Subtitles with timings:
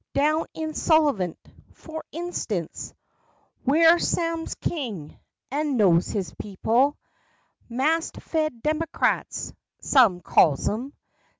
[0.15, 1.37] Down in Sullivant,
[1.73, 2.91] for instance,
[3.67, 5.19] Whar Sam's king,
[5.51, 6.97] and knows his people;'
[7.85, 10.93] Mast fed demercrats,' some calls 'em.